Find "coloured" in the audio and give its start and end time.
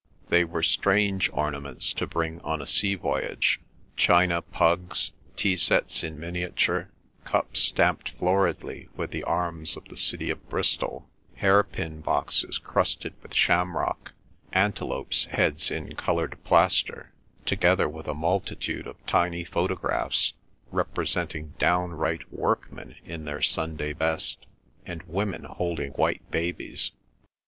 15.93-16.35